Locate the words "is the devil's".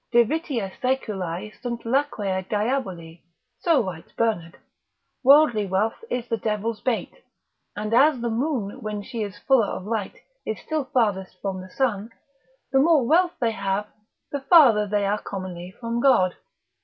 6.09-6.81